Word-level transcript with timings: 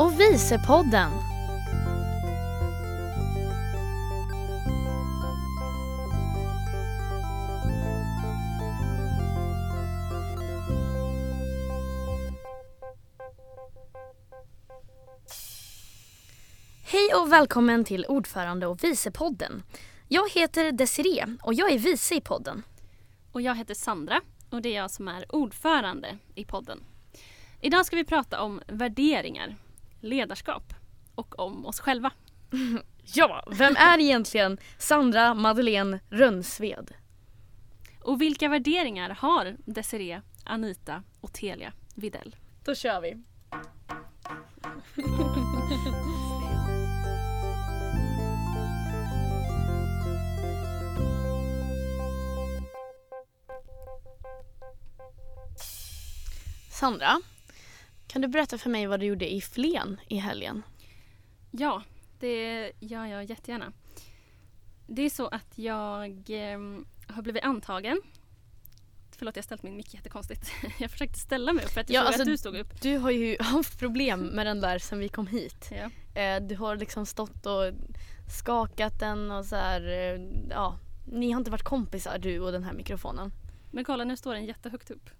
Och 0.00 0.20
Visepodden. 0.20 1.10
Hej 16.84 17.14
och 17.14 17.32
välkommen 17.32 17.84
till 17.84 18.06
ordförande 18.08 18.66
och 18.66 18.84
vicepodden. 18.84 19.62
Jag 20.08 20.30
heter 20.30 20.72
Desiree 20.72 21.36
och 21.42 21.54
jag 21.54 21.72
är 21.72 21.78
vice 21.78 22.14
i 22.14 22.20
podden. 22.20 22.62
Och 23.32 23.40
jag 23.40 23.54
heter 23.54 23.74
Sandra 23.74 24.20
och 24.50 24.62
det 24.62 24.68
är 24.68 24.76
jag 24.76 24.90
som 24.90 25.08
är 25.08 25.34
ordförande 25.34 26.18
i 26.34 26.44
podden. 26.44 26.80
Idag 27.60 27.86
ska 27.86 27.96
vi 27.96 28.04
prata 28.04 28.42
om 28.42 28.60
värderingar, 28.66 29.56
ledarskap 30.00 30.74
och 31.14 31.38
om 31.38 31.66
oss 31.66 31.80
själva. 31.80 32.12
Ja, 33.14 33.44
vem 33.52 33.76
är 33.76 34.00
egentligen 34.00 34.58
Sandra 34.78 35.34
Madeleine 35.34 36.00
Rönnsved? 36.10 36.90
Och 38.02 38.20
vilka 38.20 38.48
värderingar 38.48 39.10
har 39.10 39.56
Desiree, 39.64 40.22
Anita 40.44 41.02
och 41.20 41.32
Telia 41.32 41.72
Videll? 41.94 42.36
Då 42.64 42.74
kör 42.74 43.00
vi. 43.00 43.22
Sandra, 56.70 57.20
kan 58.10 58.22
du 58.22 58.28
berätta 58.28 58.58
för 58.58 58.70
mig 58.70 58.86
vad 58.86 59.00
du 59.00 59.06
gjorde 59.06 59.32
i 59.32 59.40
Flen 59.40 60.00
i 60.08 60.16
helgen? 60.16 60.62
Ja, 61.50 61.82
det 62.18 62.72
gör 62.80 63.06
jag 63.06 63.24
jättegärna. 63.24 63.72
Det 64.86 65.02
är 65.02 65.10
så 65.10 65.28
att 65.28 65.58
jag 65.58 66.10
eh, 66.30 66.58
har 67.06 67.22
blivit 67.22 67.44
antagen. 67.44 68.00
Förlåt, 69.16 69.36
jag 69.36 69.42
har 69.42 69.44
ställt 69.44 69.62
min 69.62 69.76
mick 69.76 69.94
jättekonstigt. 69.94 70.50
Jag 70.78 70.90
försökte 70.90 71.18
ställa 71.18 71.52
mig 71.52 71.64
upp 71.64 71.70
för 71.70 71.80
att 71.80 71.90
jag 71.90 72.00
Ja, 72.00 72.04
såg 72.04 72.06
alltså, 72.06 72.22
att 72.22 72.26
du 72.28 72.36
stod 72.38 72.56
upp. 72.56 72.80
Du 72.82 72.96
har 72.98 73.10
ju 73.10 73.36
haft 73.40 73.78
problem 73.78 74.20
med 74.26 74.46
den 74.46 74.60
där 74.60 74.78
sen 74.78 74.98
vi 74.98 75.08
kom 75.08 75.26
hit. 75.26 75.70
Ja. 75.70 76.20
Eh, 76.20 76.42
Du 76.42 76.56
har 76.56 76.76
liksom 76.76 77.06
stått 77.06 77.46
och 77.46 77.72
skakat 78.38 79.00
den 79.00 79.30
och 79.30 79.44
så 79.44 79.56
här, 79.56 79.80
eh, 79.88 80.20
ja. 80.50 80.78
Ni 81.06 81.30
har 81.30 81.38
inte 81.40 81.50
varit 81.50 81.62
kompisar 81.64 82.18
du 82.18 82.40
och 82.40 82.52
den 82.52 82.64
här 82.64 82.72
mikrofonen. 82.72 83.32
Men 83.70 83.84
kolla, 83.84 84.04
nu 84.04 84.16
står 84.16 84.34
den 84.34 84.44
jättehögt 84.44 84.90
upp. 84.90 85.10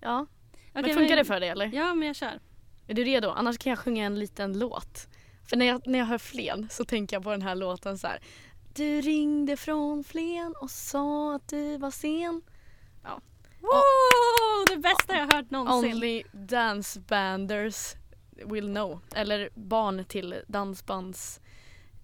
Ja, 0.00 0.26
men 0.72 0.94
funkar 0.94 1.16
det 1.16 1.24
för 1.24 1.40
dig 1.40 1.48
eller? 1.48 1.70
Ja, 1.74 1.94
men 1.94 2.06
jag 2.06 2.16
kör. 2.16 2.40
Är 2.86 2.94
du 2.94 3.04
redo? 3.04 3.28
Annars 3.28 3.58
kan 3.58 3.70
jag 3.70 3.78
sjunga 3.78 4.06
en 4.06 4.18
liten 4.18 4.58
låt. 4.58 5.08
För 5.48 5.56
när 5.56 5.66
jag, 5.66 5.86
när 5.86 5.98
jag 5.98 6.06
hör 6.06 6.18
Flen 6.18 6.68
så 6.70 6.84
tänker 6.84 7.16
jag 7.16 7.22
på 7.22 7.30
den 7.30 7.42
här 7.42 7.54
låten 7.54 7.98
så 7.98 8.06
här. 8.06 8.20
Du 8.74 9.00
ringde 9.00 9.56
från 9.56 10.04
Flen 10.04 10.54
och 10.60 10.70
sa 10.70 11.34
att 11.34 11.48
du 11.48 11.76
var 11.76 11.90
sen. 11.90 12.42
Wow, 13.60 14.64
det 14.68 14.76
bästa 14.76 15.16
jag 15.16 15.34
hört 15.34 15.50
någonsin. 15.50 15.94
Only 15.94 16.22
dance 16.32 17.00
banders 17.00 17.94
will 18.44 18.66
know. 18.66 19.00
Eller 19.14 19.50
barn 19.54 20.04
till 20.04 20.42
dansbands 20.46 21.40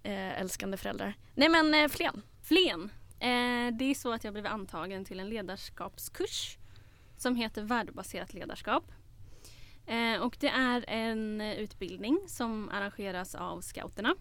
eh, 0.03 0.41
älskande 0.41 0.77
föräldrar. 0.77 1.13
Nej 1.35 1.49
men 1.49 1.73
eh, 1.73 1.87
Flen. 1.87 2.21
Flen. 2.43 2.91
Eh, 3.19 3.77
det 3.77 3.85
är 3.85 3.95
så 3.95 4.13
att 4.13 4.23
jag 4.23 4.33
blivit 4.33 4.51
antagen 4.51 5.05
till 5.05 5.19
en 5.19 5.29
ledarskapskurs 5.29 6.57
som 7.17 7.35
heter 7.35 7.61
värdebaserat 7.61 8.33
ledarskap. 8.33 8.91
Eh, 9.85 10.21
och 10.21 10.37
det 10.39 10.47
är 10.49 10.85
en 10.87 11.41
utbildning 11.41 12.19
som 12.27 12.69
arrangeras 12.69 13.35
av 13.35 13.61
scouterna 13.61 14.15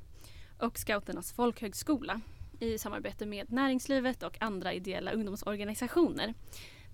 och 0.58 0.78
scouternas 0.78 1.32
folkhögskola 1.32 2.20
i 2.60 2.78
samarbete 2.78 3.26
med 3.26 3.52
näringslivet 3.52 4.22
och 4.22 4.42
andra 4.42 4.72
ideella 4.72 5.10
ungdomsorganisationer 5.10 6.34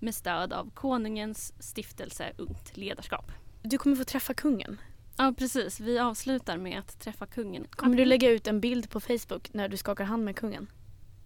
med 0.00 0.14
stöd 0.14 0.52
av 0.52 0.70
Konungens 0.70 1.52
stiftelse 1.58 2.32
Ungt 2.36 2.76
ledarskap. 2.76 3.32
Du 3.62 3.78
kommer 3.78 3.96
få 3.96 4.04
träffa 4.04 4.34
kungen. 4.34 4.80
Ja 5.18 5.34
precis, 5.38 5.80
vi 5.80 5.98
avslutar 5.98 6.56
med 6.56 6.78
att 6.78 7.00
träffa 7.00 7.26
kungen. 7.26 7.66
Kommer 7.70 7.96
du 7.96 8.04
lägga 8.04 8.30
ut 8.30 8.46
en 8.46 8.60
bild 8.60 8.90
på 8.90 9.00
Facebook 9.00 9.52
när 9.52 9.68
du 9.68 9.76
skakar 9.76 10.04
hand 10.04 10.24
med 10.24 10.36
kungen? 10.36 10.66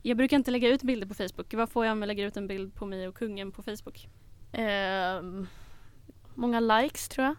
Jag 0.03 0.17
brukar 0.17 0.37
inte 0.37 0.51
lägga 0.51 0.69
ut 0.69 0.83
bilder 0.83 1.07
på 1.07 1.15
Facebook. 1.15 1.55
Vad 1.55 1.71
får 1.71 1.85
jag 1.85 1.93
om 1.93 2.03
jag 2.03 2.07
lägger 2.07 2.27
ut 2.27 2.37
en 2.37 2.47
bild 2.47 2.75
på 2.75 2.87
mig 2.87 3.09
och 3.09 3.15
kungen 3.15 3.53
på 3.53 3.63
Facebook? 3.63 4.09
Ehm, 4.53 5.47
många 6.35 6.61
likes 6.61 7.09
tror 7.09 7.27
jag. 7.27 7.37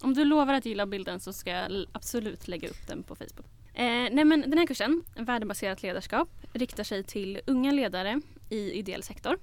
Om 0.00 0.14
du 0.14 0.24
lovar 0.24 0.54
att 0.54 0.66
gilla 0.66 0.86
bilden 0.86 1.20
så 1.20 1.32
ska 1.32 1.50
jag 1.50 1.86
absolut 1.92 2.48
lägga 2.48 2.68
upp 2.68 2.86
den 2.86 3.02
på 3.02 3.16
Facebook. 3.16 3.46
Eh, 3.74 4.08
nej 4.12 4.24
men 4.24 4.40
den 4.40 4.58
här 4.58 4.66
kursen, 4.66 5.02
Värdebaserat 5.16 5.82
ledarskap, 5.82 6.28
riktar 6.52 6.84
sig 6.84 7.04
till 7.04 7.40
unga 7.46 7.72
ledare 7.72 8.20
i 8.50 8.72
ideell 8.72 9.02
sektor. 9.02 9.38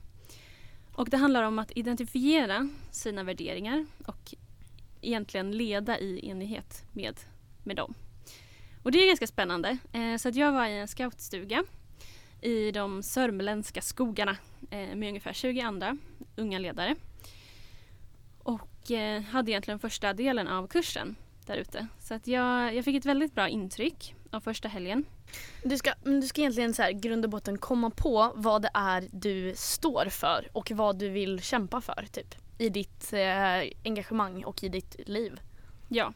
Och 0.93 1.09
det 1.09 1.17
handlar 1.17 1.43
om 1.43 1.59
att 1.59 1.71
identifiera 1.75 2.69
sina 2.91 3.23
värderingar 3.23 3.85
och 4.05 4.33
egentligen 5.01 5.51
leda 5.51 5.99
i 5.99 6.29
enighet 6.29 6.83
med, 6.91 7.19
med 7.63 7.75
dem. 7.75 7.93
Och 8.83 8.91
det 8.91 9.03
är 9.03 9.07
ganska 9.07 9.27
spännande. 9.27 9.77
Eh, 9.93 10.17
så 10.17 10.29
att 10.29 10.35
jag 10.35 10.51
var 10.51 10.65
i 10.65 10.79
en 10.79 10.87
scoutstuga 10.87 11.63
i 12.41 12.71
de 12.71 13.03
sörmländska 13.03 13.81
skogarna 13.81 14.37
eh, 14.69 14.95
med 14.95 15.07
ungefär 15.07 15.33
20 15.33 15.61
andra 15.61 15.97
unga 16.41 16.59
ledare. 16.59 16.95
Och 18.43 18.91
eh, 18.91 19.21
hade 19.21 19.51
egentligen 19.51 19.79
första 19.79 20.13
delen 20.13 20.47
av 20.47 20.67
kursen 20.67 21.15
där 21.45 21.55
ute. 21.55 21.87
Så 21.99 22.13
att 22.13 22.27
jag, 22.27 22.75
jag 22.75 22.85
fick 22.85 22.95
ett 22.95 23.05
väldigt 23.05 23.35
bra 23.35 23.49
intryck 23.49 24.15
av 24.31 24.39
första 24.39 24.67
helgen. 24.67 25.05
Du 25.63 25.77
ska, 25.77 25.93
men 26.03 26.21
du 26.21 26.27
ska 26.27 26.41
egentligen 26.41 26.73
så 26.73 26.81
här, 26.81 26.91
grund 26.91 27.25
och 27.25 27.31
botten 27.31 27.57
komma 27.57 27.89
på 27.89 28.31
vad 28.35 28.61
det 28.61 28.69
är 28.73 29.07
du 29.11 29.53
står 29.55 30.05
för 30.09 30.49
och 30.53 30.71
vad 30.71 30.99
du 30.99 31.09
vill 31.09 31.41
kämpa 31.41 31.81
för 31.81 32.05
typ. 32.11 32.35
I 32.57 32.69
ditt 32.69 33.13
eh, 33.13 33.69
engagemang 33.83 34.43
och 34.43 34.63
i 34.63 34.69
ditt 34.69 35.07
liv. 35.09 35.39
Ja. 35.87 36.13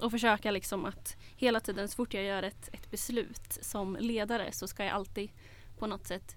Och 0.00 0.10
försöka 0.10 0.50
liksom 0.50 0.84
att 0.84 1.16
hela 1.36 1.60
tiden 1.60 1.88
så 1.88 1.96
fort 1.96 2.14
jag 2.14 2.24
gör 2.24 2.42
ett, 2.42 2.68
ett 2.72 2.90
beslut 2.90 3.58
som 3.62 3.96
ledare 4.00 4.52
så 4.52 4.68
ska 4.68 4.84
jag 4.84 4.92
alltid 4.92 5.30
på 5.78 5.86
något 5.86 6.06
sätt 6.06 6.36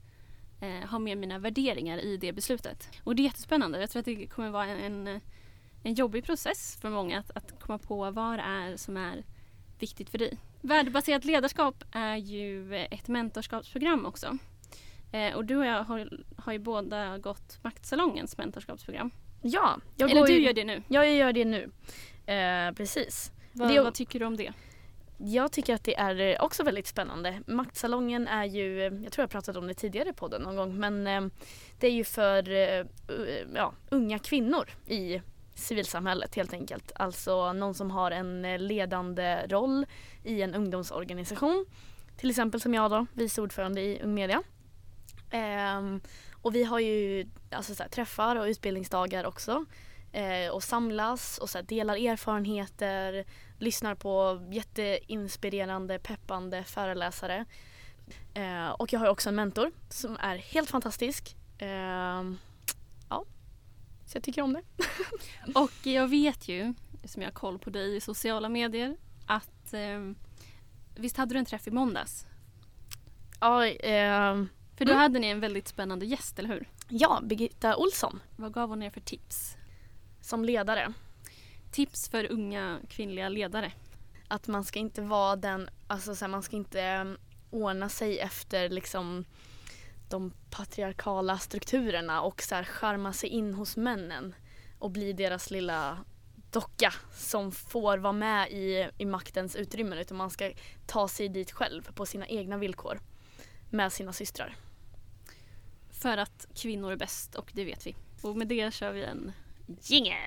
eh, 0.61 0.89
ha 0.89 0.99
med 0.99 1.17
mina 1.17 1.39
värderingar 1.39 1.97
i 1.97 2.17
det 2.17 2.33
beslutet. 2.33 2.89
Och 3.03 3.15
det 3.15 3.21
är 3.21 3.23
jättespännande. 3.23 3.79
Jag 3.79 3.89
tror 3.89 3.99
att 3.99 4.05
det 4.05 4.27
kommer 4.27 4.49
vara 4.49 4.65
en, 4.65 5.07
en, 5.07 5.21
en 5.83 5.93
jobbig 5.93 6.23
process 6.25 6.77
för 6.81 6.89
många 6.89 7.19
att, 7.19 7.31
att 7.37 7.59
komma 7.59 7.77
på 7.77 8.11
vad 8.11 8.39
det 8.39 8.43
är 8.43 8.77
som 8.77 8.97
är 8.97 9.23
viktigt 9.79 10.09
för 10.09 10.17
dig. 10.17 10.37
Värdebaserat 10.61 11.25
ledarskap 11.25 11.83
är 11.91 12.15
ju 12.15 12.75
ett 12.75 13.07
mentorskapsprogram 13.07 14.05
också. 14.05 14.37
Eh, 15.11 15.33
och 15.35 15.45
du 15.45 15.55
och 15.57 15.65
jag 15.65 15.83
har, 15.83 16.09
har 16.37 16.53
ju 16.53 16.59
båda 16.59 17.17
gått 17.17 17.59
Maktsalongens 17.63 18.37
mentorskapsprogram. 18.37 19.11
Ja, 19.41 19.79
jag 19.97 20.11
Eller 20.11 20.25
du 20.27 20.33
ju, 20.33 20.41
gör 20.41 20.53
det 20.53 20.63
nu. 20.63 20.83
Ja, 20.87 21.05
jag 21.05 21.15
gör 21.15 21.33
det 21.33 21.45
nu. 21.45 21.71
Eh, 22.33 22.71
precis. 22.73 23.31
Vad, 23.53 23.69
Det- 23.69 23.81
vad 23.81 23.93
tycker 23.93 24.19
du 24.19 24.25
om 24.25 24.37
det? 24.37 24.53
Jag 25.23 25.51
tycker 25.51 25.75
att 25.75 25.83
det 25.83 25.97
är 25.97 26.19
eh, 26.19 26.43
också 26.43 26.63
väldigt 26.63 26.87
spännande. 26.87 27.41
Maktsalongen 27.47 28.27
är 28.27 28.45
ju, 28.45 28.85
eh, 28.85 28.93
jag 29.03 29.11
tror 29.11 29.23
jag 29.23 29.29
pratat 29.29 29.57
om 29.57 29.67
det 29.67 29.73
tidigare 29.73 30.09
i 30.09 30.13
podden 30.13 30.41
någon 30.41 30.55
gång, 30.55 30.79
men 30.79 31.07
eh, 31.07 31.21
det 31.79 31.87
är 31.87 31.91
ju 31.91 32.03
för 32.03 32.49
ja, 33.55 33.73
unga 33.89 34.19
kvinnor 34.19 34.69
i 34.87 35.21
civilsamhället 35.55 36.35
helt 36.35 36.53
enkelt. 36.53 36.91
Alltså 36.95 37.53
någon 37.53 37.73
som 37.73 37.91
har 37.91 38.11
en 38.11 38.67
ledande 38.67 39.47
roll 39.47 39.85
i 40.23 40.41
en 40.41 40.55
ungdomsorganisation. 40.55 41.65
Till 42.17 42.29
exempel 42.29 42.61
som 42.61 42.73
jag 42.73 42.91
då, 42.91 43.05
vice 43.13 43.41
ordförande 43.41 43.81
i 43.81 44.01
Ung 44.03 44.13
Media. 44.13 44.43
Ehm, 45.31 46.01
och 46.41 46.55
vi 46.55 46.63
har 46.63 46.79
ju 46.79 47.29
alltså, 47.51 47.75
så 47.75 47.83
här, 47.83 47.89
träffar 47.89 48.35
och 48.35 48.45
utbildningsdagar 48.45 49.25
också. 49.25 49.65
Eh, 50.11 50.51
och 50.51 50.63
samlas 50.63 51.37
och 51.37 51.49
så 51.49 51.57
här, 51.57 51.65
delar 51.65 51.95
erfarenheter, 51.95 53.25
lyssnar 53.61 53.95
på 53.95 54.41
jätteinspirerande, 54.51 55.99
peppande 55.99 56.63
föreläsare. 56.63 57.45
Eh, 58.33 58.69
och 58.69 58.93
jag 58.93 58.99
har 58.99 59.07
också 59.07 59.29
en 59.29 59.35
mentor 59.35 59.71
som 59.89 60.17
är 60.19 60.35
helt 60.37 60.69
fantastisk. 60.69 61.35
Eh, 61.57 62.23
ja, 63.09 63.25
så 64.05 64.17
jag 64.17 64.23
tycker 64.23 64.41
om 64.41 64.53
det. 64.53 64.61
Och 65.59 65.71
jag 65.87 66.07
vet 66.07 66.47
ju, 66.47 66.73
som 67.05 67.21
jag 67.21 67.29
har 67.29 67.33
koll 67.33 67.59
på 67.59 67.69
dig 67.69 67.95
i 67.95 68.01
sociala 68.01 68.49
medier, 68.49 68.97
att 69.25 69.73
eh, 69.73 70.11
visst 70.95 71.17
hade 71.17 71.33
du 71.35 71.39
en 71.39 71.45
träff 71.45 71.67
i 71.67 71.71
måndags? 71.71 72.25
Ja, 73.39 73.65
eh, 73.65 74.43
För 74.77 74.85
då 74.85 74.91
Mm. 74.91 75.01
hade 75.01 75.19
ni 75.19 75.27
en 75.27 75.39
väldigt 75.39 75.67
spännande 75.67 76.05
gäst, 76.05 76.39
eller 76.39 76.49
hur? 76.49 76.67
ja, 76.89 77.19
Birgitta 77.23 77.75
Olsson 77.77 78.19
Vad 78.35 78.53
gav 78.53 78.69
hon 78.69 78.83
er 78.83 78.89
för 78.89 79.01
tips? 79.01 79.55
som 80.21 80.45
ledare. 80.45 80.93
Tips 81.71 82.09
för 82.09 82.31
unga 82.31 82.79
kvinnliga 82.89 83.29
ledare. 83.29 83.71
Att 84.27 84.47
man 84.47 84.63
ska 84.63 84.79
inte 84.79 85.01
vara 85.01 85.35
den, 85.35 85.69
alltså 85.87 86.15
så 86.15 86.25
här, 86.25 86.29
man 86.29 86.43
ska 86.43 86.55
inte 86.55 86.81
eh, 86.81 87.05
ordna 87.49 87.89
sig 87.89 88.19
efter 88.19 88.69
liksom 88.69 89.25
de 90.09 90.33
patriarkala 90.49 91.37
strukturerna 91.37 92.21
och 92.21 92.41
så 92.41 92.55
här 92.55 92.63
charma 92.63 93.13
sig 93.13 93.29
in 93.29 93.53
hos 93.53 93.77
männen 93.77 94.35
och 94.79 94.91
bli 94.91 95.13
deras 95.13 95.51
lilla 95.51 95.97
docka 96.51 96.93
som 97.13 97.51
får 97.51 97.97
vara 97.97 98.13
med 98.13 98.51
i, 98.51 98.89
i 98.97 99.05
maktens 99.05 99.55
utrymmen 99.55 99.97
utan 99.97 100.17
man 100.17 100.29
ska 100.29 100.51
ta 100.85 101.07
sig 101.07 101.29
dit 101.29 101.51
själv 101.51 101.91
på 101.93 102.05
sina 102.05 102.27
egna 102.27 102.57
villkor 102.57 102.99
med 103.69 103.93
sina 103.93 104.13
systrar. 104.13 104.55
För 105.89 106.17
att 106.17 106.47
kvinnor 106.55 106.91
är 106.91 106.95
bäst 106.95 107.35
och 107.35 107.51
det 107.53 107.65
vet 107.65 107.87
vi. 107.87 107.95
Och 108.21 108.37
med 108.37 108.47
det 108.47 108.73
kör 108.73 108.91
vi 108.91 109.03
en 109.03 109.31
jingel! 109.81 110.17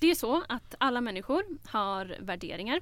Det 0.00 0.10
är 0.10 0.14
så 0.14 0.44
att 0.48 0.74
alla 0.78 1.00
människor 1.00 1.44
har 1.64 2.16
värderingar. 2.20 2.80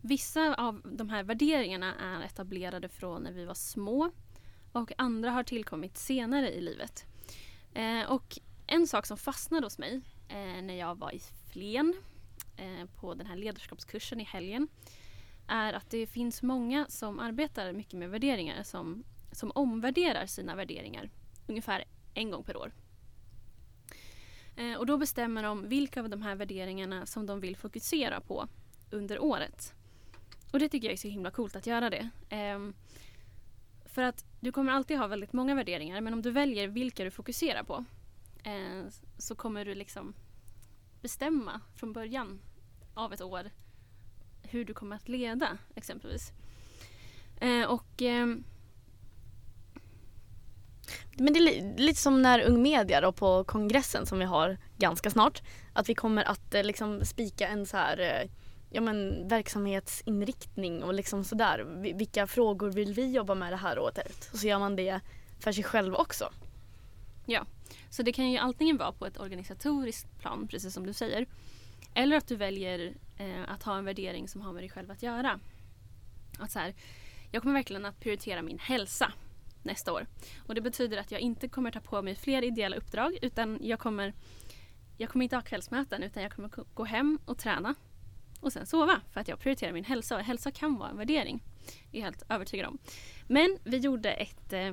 Vissa 0.00 0.54
av 0.54 0.80
de 0.84 1.10
här 1.10 1.22
värderingarna 1.22 1.94
är 1.94 2.22
etablerade 2.26 2.88
från 2.88 3.22
när 3.22 3.32
vi 3.32 3.44
var 3.44 3.54
små 3.54 4.10
och 4.72 4.92
andra 4.98 5.30
har 5.30 5.42
tillkommit 5.42 5.98
senare 5.98 6.50
i 6.50 6.60
livet. 6.60 7.06
Eh, 7.74 8.02
och 8.02 8.38
en 8.66 8.86
sak 8.86 9.06
som 9.06 9.18
fastnade 9.18 9.66
hos 9.66 9.78
mig 9.78 10.00
eh, 10.28 10.62
när 10.62 10.74
jag 10.74 10.98
var 10.98 11.14
i 11.14 11.20
Flen 11.52 11.94
eh, 12.56 12.86
på 13.00 13.14
den 13.14 13.26
här 13.26 13.36
ledarskapskursen 13.36 14.20
i 14.20 14.24
helgen 14.24 14.68
är 15.48 15.72
att 15.72 15.90
det 15.90 16.06
finns 16.06 16.42
många 16.42 16.86
som 16.88 17.18
arbetar 17.18 17.72
mycket 17.72 17.98
med 17.98 18.10
värderingar 18.10 18.62
som, 18.62 19.04
som 19.32 19.52
omvärderar 19.54 20.26
sina 20.26 20.54
värderingar 20.54 21.10
ungefär 21.46 21.84
en 22.14 22.30
gång 22.30 22.44
per 22.44 22.56
år. 22.56 22.72
Eh, 24.56 24.74
och 24.74 24.86
då 24.86 24.96
bestämmer 24.96 25.42
de 25.42 25.68
vilka 25.68 26.00
av 26.00 26.08
de 26.08 26.22
här 26.22 26.34
värderingarna 26.34 27.06
som 27.06 27.26
de 27.26 27.40
vill 27.40 27.56
fokusera 27.56 28.20
på 28.20 28.48
under 28.90 29.18
året. 29.18 29.74
Och 30.52 30.58
det 30.58 30.68
tycker 30.68 30.86
jag 30.86 30.92
är 30.92 30.96
så 30.96 31.08
himla 31.08 31.30
coolt 31.30 31.56
att 31.56 31.66
göra 31.66 31.90
det. 31.90 32.08
Ehm, 32.28 32.74
för 33.84 34.02
att 34.02 34.24
du 34.40 34.52
kommer 34.52 34.72
alltid 34.72 34.98
ha 34.98 35.06
väldigt 35.06 35.32
många 35.32 35.54
värderingar 35.54 36.00
men 36.00 36.12
om 36.12 36.22
du 36.22 36.30
väljer 36.30 36.68
vilka 36.68 37.04
du 37.04 37.10
fokuserar 37.10 37.62
på 37.62 37.84
eh, 38.42 38.84
så 39.18 39.34
kommer 39.34 39.64
du 39.64 39.74
liksom 39.74 40.14
bestämma 41.02 41.60
från 41.76 41.92
början 41.92 42.40
av 42.94 43.12
ett 43.12 43.20
år 43.20 43.50
hur 44.50 44.64
du 44.64 44.74
kommer 44.74 44.96
att 44.96 45.08
leda 45.08 45.58
exempelvis. 45.74 46.32
Eh, 47.40 47.62
och 47.62 48.02
Eh, 48.02 48.26
Men 51.18 51.32
det 51.32 51.38
är 51.40 51.78
lite 51.78 52.00
som 52.00 52.22
när 52.22 52.40
Ung 52.40 52.62
Media 52.62 53.00
då 53.00 53.12
på 53.12 53.44
kongressen 53.44 54.06
som 54.06 54.18
vi 54.18 54.24
har 54.24 54.58
ganska 54.78 55.10
snart. 55.10 55.42
Att 55.72 55.88
vi 55.88 55.94
kommer 55.94 56.24
att 56.24 56.54
eh, 56.54 56.64
liksom 56.64 57.04
spika 57.04 57.48
en 57.48 57.66
så 57.66 57.76
här 57.76 57.98
eh, 58.00 58.30
ja, 58.70 58.80
men, 58.80 59.28
verksamhetsinriktning 59.28 60.82
och 60.82 60.94
liksom 60.94 61.24
sådär. 61.24 61.64
Vilka 61.94 62.26
frågor 62.26 62.70
vill 62.70 62.94
vi 62.94 63.12
jobba 63.12 63.34
med 63.34 63.52
det 63.52 63.56
här 63.56 63.78
året? 63.78 64.30
Och 64.32 64.38
så 64.38 64.46
gör 64.46 64.58
man 64.58 64.76
det 64.76 65.00
för 65.40 65.52
sig 65.52 65.64
själv 65.64 65.94
också. 65.94 66.32
Ja, 67.26 67.46
Så 67.90 68.02
det 68.02 68.12
kan 68.12 68.30
ju 68.30 68.38
antingen 68.38 68.76
vara 68.76 68.92
på 68.92 69.06
ett 69.06 69.20
organisatoriskt 69.20 70.18
plan, 70.18 70.48
precis 70.48 70.74
som 70.74 70.86
du 70.86 70.92
säger. 70.92 71.26
Eller 71.94 72.16
att 72.16 72.28
du 72.28 72.36
väljer 72.36 72.94
eh, 73.18 73.50
att 73.50 73.62
ha 73.62 73.78
en 73.78 73.84
värdering 73.84 74.28
som 74.28 74.40
har 74.40 74.52
med 74.52 74.62
dig 74.62 74.70
själv 74.70 74.90
att 74.90 75.02
göra. 75.02 75.40
Att 76.38 76.50
så 76.50 76.58
här, 76.58 76.74
jag 77.30 77.42
kommer 77.42 77.54
verkligen 77.54 77.84
att 77.84 78.00
prioritera 78.00 78.42
min 78.42 78.58
hälsa 78.58 79.12
nästa 79.62 79.92
år. 79.92 80.06
Och 80.46 80.54
det 80.54 80.60
betyder 80.60 80.96
att 80.96 81.10
jag 81.12 81.20
inte 81.20 81.48
kommer 81.48 81.70
ta 81.70 81.80
på 81.80 82.02
mig 82.02 82.14
fler 82.14 82.42
ideella 82.44 82.76
uppdrag 82.76 83.18
utan 83.22 83.58
jag 83.62 83.78
kommer, 83.78 84.12
jag 84.96 85.10
kommer 85.10 85.22
inte 85.22 85.36
ha 85.36 85.42
kvällsmöten 85.42 86.02
utan 86.02 86.22
jag 86.22 86.32
kommer 86.32 86.50
gå- 86.74 86.84
hem 86.84 87.18
och 87.24 87.38
träna 87.38 87.74
och 88.40 88.52
sen 88.52 88.66
sova 88.66 89.00
för 89.12 89.20
att 89.20 89.28
jag 89.28 89.38
prioriterar 89.40 89.72
min 89.72 89.84
hälsa 89.84 90.16
och 90.16 90.22
hälsa 90.22 90.50
kan 90.50 90.78
vara 90.78 90.90
en 90.90 90.96
värdering. 90.96 91.42
Det 91.90 91.96
är 91.96 92.00
jag 92.00 92.04
helt 92.04 92.22
övertygad 92.28 92.66
om. 92.66 92.78
Men 93.26 93.58
vi 93.64 93.76
gjorde 93.76 94.12
ett, 94.12 94.52
eh, 94.52 94.72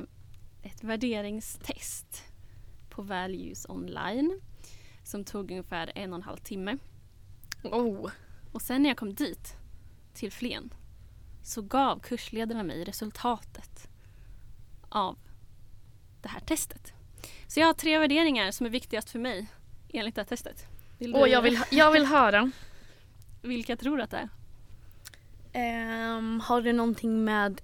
ett 0.63 0.83
värderingstest 0.83 2.23
på 2.89 3.01
Values 3.01 3.65
online 3.69 4.41
som 5.03 5.23
tog 5.23 5.51
ungefär 5.51 5.91
en 5.95 6.13
och 6.13 6.17
en 6.17 6.23
halv 6.23 6.37
timme. 6.37 6.77
Oh. 7.63 8.11
Och 8.55 8.61
sen 8.61 8.81
när 8.81 8.89
jag 8.89 8.97
kom 8.97 9.13
dit, 9.13 9.57
till 10.13 10.31
Flen, 10.31 10.73
så 11.43 11.61
gav 11.61 11.99
kursledarna 11.99 12.63
mig 12.63 12.83
resultatet 12.83 13.87
av 14.89 15.17
det 16.21 16.29
här 16.29 16.39
testet. 16.39 16.93
Så 17.47 17.59
jag 17.59 17.67
har 17.67 17.73
tre 17.73 17.99
värderingar 17.99 18.51
som 18.51 18.65
är 18.65 18.69
viktigast 18.69 19.09
för 19.09 19.19
mig 19.19 19.47
enligt 19.89 20.15
det 20.15 20.21
här 20.21 20.27
testet. 20.27 20.65
Vill 20.97 21.15
Och 21.15 21.27
jag 21.27 21.41
vill, 21.41 21.59
jag 21.71 21.91
vill 21.91 22.05
höra. 22.05 22.51
Vilka 23.41 23.77
tror 23.77 23.97
du 23.97 24.03
att 24.03 24.11
det 24.11 24.17
är? 24.17 24.29
Ehm, 25.53 26.39
har 26.39 26.61
det 26.61 26.73
någonting 26.73 27.23
med 27.23 27.61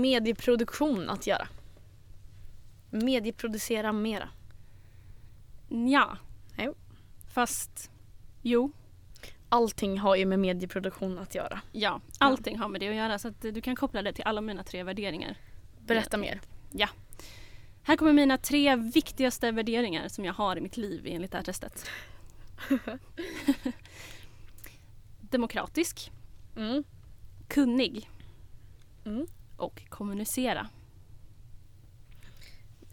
medieproduktion 0.00 1.10
att 1.10 1.26
göra? 1.26 1.48
Medieproducera 2.90 3.92
mera. 3.92 4.28
Ja. 5.68 6.18
Jo. 6.58 6.74
Fast 7.28 7.90
jo, 8.42 8.72
Allting 9.48 9.98
har 9.98 10.16
ju 10.16 10.24
med 10.26 10.38
medieproduktion 10.38 11.18
att 11.18 11.34
göra. 11.34 11.60
ja. 11.72 12.00
Allting 12.18 12.58
har 12.58 12.68
med 12.68 12.80
det 12.80 12.88
att 12.88 12.94
göra 12.94 13.18
så 13.18 13.28
att 13.28 13.40
du 13.40 13.60
kan 13.60 13.76
koppla 13.76 14.02
det 14.02 14.12
till 14.12 14.24
alla 14.24 14.40
mina 14.40 14.64
tre 14.64 14.82
värderingar. 14.82 15.36
Berätta 15.86 16.16
mer. 16.16 16.40
Här 17.82 17.96
kommer 17.96 18.12
mina 18.12 18.38
tre 18.38 18.76
viktigaste 18.76 19.50
värderingar 19.50 20.08
som 20.08 20.24
jag 20.24 20.32
har 20.34 20.56
i 20.56 20.60
mitt 20.60 20.76
liv 20.76 21.02
enligt 21.06 21.30
det 21.32 21.36
här 21.38 21.44
testet. 21.44 21.90
Demokratisk, 25.20 26.12
Mm. 26.56 26.84
kunnig 27.48 28.10
Mm. 29.04 29.26
och 29.56 29.82
kommunicera. 29.88 30.68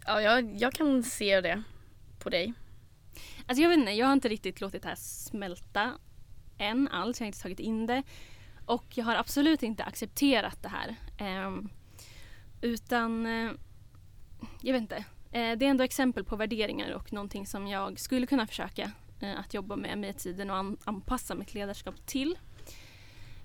Ja, 0.06 0.20
jag, 0.22 0.56
jag 0.60 0.72
kan 0.72 1.02
se 1.02 1.40
det 1.40 1.62
på 2.18 2.30
dig. 2.30 2.52
Alltså 3.46 3.62
jag 3.62 3.68
vet 3.68 3.78
inte, 3.78 3.90
jag 3.92 4.06
har 4.06 4.12
inte 4.12 4.28
riktigt 4.28 4.60
låtit 4.60 4.82
det 4.82 4.88
här 4.88 4.96
smälta 4.96 5.92
än 6.58 6.88
alls. 6.88 7.20
Jag 7.20 7.24
har 7.24 7.26
inte 7.26 7.42
tagit 7.42 7.60
in 7.60 7.86
det. 7.86 8.02
Och 8.66 8.84
jag 8.94 9.04
har 9.04 9.14
absolut 9.16 9.62
inte 9.62 9.84
accepterat 9.84 10.62
det 10.62 10.68
här. 10.68 10.96
Ehm, 11.18 11.68
utan, 12.60 13.26
eh, 13.26 13.50
jag 14.60 14.72
vet 14.72 14.82
inte. 14.82 14.96
Eh, 15.32 15.56
det 15.58 15.64
är 15.66 15.70
ändå 15.70 15.84
exempel 15.84 16.24
på 16.24 16.36
värderingar 16.36 16.90
och 16.90 17.12
någonting 17.12 17.46
som 17.46 17.66
jag 17.66 17.98
skulle 18.00 18.26
kunna 18.26 18.46
försöka 18.46 18.90
eh, 19.20 19.38
att 19.40 19.54
jobba 19.54 19.76
med 19.76 19.98
med 19.98 20.18
tiden 20.18 20.50
och 20.50 20.56
an- 20.56 20.76
anpassa 20.84 21.34
mitt 21.34 21.54
ledarskap 21.54 22.06
till. 22.06 22.38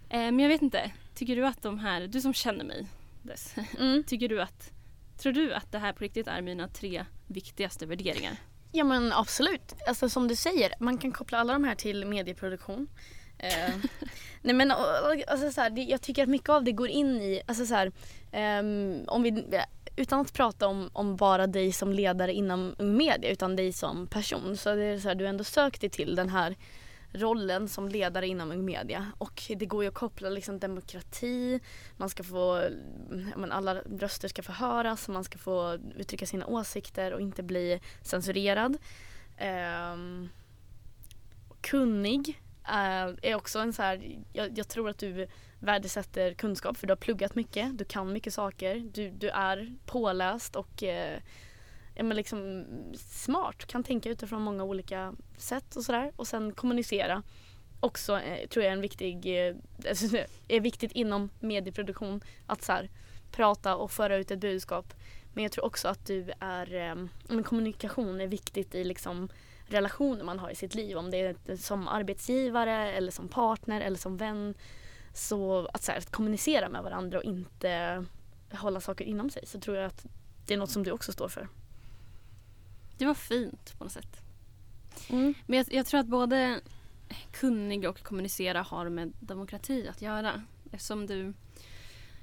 Eh, 0.10 0.20
men 0.20 0.40
jag 0.40 0.50
vet 0.50 0.62
inte, 0.62 0.92
tycker 1.16 1.36
du 1.36 1.46
att 1.48 1.62
de 1.62 1.80
här, 1.80 2.08
du 2.08 2.22
som 2.22 2.34
känner 2.34 2.66
mig, 2.66 2.88
Des, 3.24 3.56
Mm. 3.80 4.04
tycker 4.08 4.30
du 4.30 4.42
att, 4.42 4.72
tror 5.18 5.34
du 5.34 5.54
att 5.54 5.72
det 5.72 5.80
här 5.80 5.94
på 5.94 6.04
riktigt 6.04 6.28
är 6.28 6.42
mina 6.42 6.68
tre 6.68 7.06
viktigaste 7.28 7.86
värderingar? 7.86 8.38
Ja 8.72 8.84
men 8.84 9.14
absolut. 9.14 9.74
Alltså 9.88 10.10
som 10.10 10.28
du 10.28 10.36
säger, 10.36 10.74
man 10.80 10.98
kan 10.98 11.12
koppla 11.12 11.38
alla 11.38 11.54
de 11.54 11.64
här 11.64 11.76
till 11.76 12.06
medieproduktion. 12.06 12.88
Eh, 13.38 13.76
nej 14.42 14.56
men 14.56 14.72
alltså, 14.72 15.52
så 15.52 15.62
här, 15.62 15.90
jag 15.90 16.02
tycker 16.02 16.24
att 16.24 16.30
mycket 16.30 16.50
av 16.50 16.64
det 16.64 16.72
går 16.72 16.90
in 16.90 17.22
i, 17.22 17.42
alltså 17.46 17.66
så 17.66 17.74
här, 17.74 17.92
ehm, 18.32 19.04
om 19.08 19.24
vi, 19.24 19.46
utan 19.96 20.20
att 20.20 20.34
prata 20.34 20.68
om, 20.68 20.90
om 20.94 21.16
bara 21.16 21.48
dig 21.48 21.72
som 21.72 21.94
ledare 21.94 22.34
inom 22.34 22.76
Media 22.80 23.32
utan 23.32 23.56
dig 23.56 23.74
som 23.74 24.08
person. 24.08 24.58
Så 24.58 24.76
det 24.76 24.84
är 24.84 25.00
så 25.00 25.08
här, 25.08 25.16
du 25.16 25.24
har 25.24 25.30
ändå 25.30 25.44
sökt 25.44 25.82
dig 25.82 25.90
till 25.90 26.16
den 26.16 26.30
här 26.30 26.56
rollen 27.14 27.70
som 27.70 27.90
ledare 27.90 28.28
inom 28.28 28.52
Ung 28.52 28.66
Media 28.66 29.12
och 29.18 29.44
det 29.56 29.66
går 29.66 29.84
ju 29.84 29.88
att 29.90 29.94
koppla 29.94 30.30
liksom 30.30 30.60
demokrati, 30.60 31.60
man 31.98 32.10
ska 32.10 32.24
få, 32.24 32.70
ja, 33.10 33.38
men 33.38 33.52
alla 33.52 33.76
röster 33.76 34.28
ska 34.28 34.44
få 34.44 34.52
höras, 34.52 35.08
man 35.08 35.24
ska 35.24 35.38
få 35.38 35.80
uttrycka 35.96 36.26
sina 36.26 36.46
åsikter 36.46 37.14
och 37.14 37.22
inte 37.22 37.44
bli 37.44 37.80
censurerad. 38.02 38.78
Ehm, 39.38 40.30
kunnig 41.62 42.42
eh, 42.68 43.16
är 43.22 43.36
också 43.36 43.60
en 43.60 43.74
så 43.74 43.82
här, 43.82 44.20
jag, 44.34 44.58
jag 44.58 44.68
tror 44.68 44.90
att 44.90 44.98
du 44.98 45.28
värdesätter 45.60 46.34
kunskap 46.34 46.78
för 46.78 46.88
du 46.88 46.92
har 46.92 46.98
pluggat 46.98 47.36
mycket, 47.36 47.78
du 47.78 47.86
kan 47.86 48.14
mycket 48.14 48.34
saker, 48.34 48.76
du, 48.94 49.10
du 49.10 49.30
är 49.30 49.76
påläst 49.86 50.56
och 50.56 50.84
eh, 50.84 51.20
ja, 52.00 52.04
men 52.04 52.18
liksom 52.18 52.66
smart, 52.96 53.66
kan 53.66 53.84
tänka 53.84 54.10
utifrån 54.10 54.42
många 54.42 54.64
olika 54.64 55.16
sätt 55.38 55.76
och 55.76 55.84
sådär. 55.84 56.12
Och 56.16 56.28
sen 56.28 56.54
kommunicera. 56.54 57.24
Också 57.80 58.20
eh, 58.20 58.48
tror 58.48 58.64
jag 58.64 58.70
är 58.70 58.76
en 58.76 58.82
viktig, 58.82 59.48
eh, 59.48 59.56
alltså, 59.90 60.18
är 60.48 60.60
viktigt 60.60 60.92
inom 60.92 61.30
medieproduktion 61.40 62.22
att 62.46 62.64
så 62.64 62.72
här, 62.72 62.90
prata 63.32 63.76
och 63.76 63.92
föra 63.92 64.18
ut 64.18 64.32
ett 64.32 64.40
budskap. 64.40 64.94
Men 65.34 65.44
jag 65.44 65.52
tror 65.52 65.66
också 65.66 65.88
att 65.88 66.06
du 66.06 66.32
är, 66.40 66.74
eh, 66.74 66.96
men 67.28 67.44
kommunikation 67.44 68.22
är 68.22 68.28
viktigt 68.28 68.76
i 68.76 68.84
liksom 68.84 69.30
relationer 69.68 70.24
man 70.24 70.40
har 70.40 70.50
i 70.50 70.56
sitt 70.56 70.76
liv. 70.76 70.98
Om 70.98 71.12
det 71.12 71.18
är 71.18 71.56
som 71.56 71.88
arbetsgivare 71.88 72.92
eller 72.92 73.12
som 73.12 73.28
partner 73.28 73.82
eller 73.82 73.98
som 73.98 74.18
vän. 74.18 74.54
Så 75.14 75.68
att, 75.74 75.84
så 75.84 75.92
här, 75.92 76.00
att 76.00 76.12
kommunicera 76.12 76.70
med 76.70 76.84
varandra 76.84 77.18
och 77.18 77.24
inte 77.24 78.06
hålla 78.52 78.82
saker 78.82 79.06
inom 79.06 79.30
sig 79.30 79.46
så 79.46 79.60
tror 79.60 79.78
jag 79.78 79.86
att 79.86 80.06
det 80.46 80.54
är 80.54 80.58
något 80.58 80.72
som 80.72 80.84
du 80.84 80.92
också 80.92 81.12
står 81.12 81.28
för. 81.28 81.48
Det 83.00 83.06
var 83.06 83.14
fint 83.14 83.76
på 83.78 83.84
något 83.84 83.94
sätt. 83.94 84.22
Mm. 85.10 85.34
Men 85.46 85.58
jag, 85.58 85.68
jag 85.74 85.86
tror 85.86 86.00
att 86.00 86.08
både 86.08 86.62
kunnig 87.32 87.90
och 87.90 88.04
kommunicera 88.04 88.62
har 88.62 88.90
med 88.90 89.14
demokrati 89.20 89.88
att 89.88 90.02
göra. 90.02 90.44
Eftersom 90.72 91.08
du, 91.08 91.34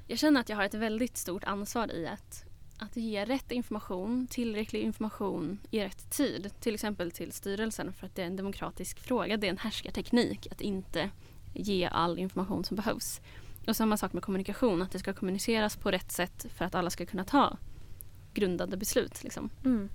Jag 0.07 0.19
känner 0.19 0.41
att 0.41 0.49
jag 0.49 0.57
har 0.57 0.65
ett 0.65 0.75
väldigt 0.75 1.17
stort 1.17 1.45
ansvar 1.45 1.93
i 1.93 2.07
att, 2.07 2.45
att 2.79 2.97
ge 2.97 3.25
rätt 3.25 3.53
information, 3.53 4.27
tillräcklig 4.27 4.83
information 4.83 5.59
i 5.71 5.81
rätt 5.81 6.11
tid. 6.11 6.51
Till 6.61 6.75
exempel 6.75 7.11
till 7.11 7.33
styrelsen 7.33 7.93
för 7.93 8.07
att 8.07 8.15
det 8.15 8.23
är 8.23 8.27
en 8.27 8.37
demokratisk 8.37 9.01
fråga. 9.01 9.37
Det 9.37 9.47
är 9.47 9.51
en 9.51 9.59
härskarteknik 9.59 10.47
att 10.53 10.61
inte 10.61 11.11
ge 11.55 11.87
all 11.87 12.19
information 12.19 12.65
som 12.65 12.77
behövs. 12.77 13.21
Och 13.67 13.77
samma 13.77 13.97
sak 13.97 14.13
med 14.13 14.23
kommunikation, 14.23 14.83
att 14.83 14.91
det 14.91 14.99
ska 14.99 15.13
kommuniceras 15.13 15.77
på 15.77 15.91
rätt 15.91 16.13
sätt 16.13 16.47
för 16.55 16.65
att 16.65 16.75
alla 16.75 16.91
ska 16.91 17.07
kunna 17.07 17.25
ta 17.25 17.57
grundade 18.35 18.77
beslut. 18.77 19.23
Liksom. 19.23 19.51
Mm. 19.65 19.89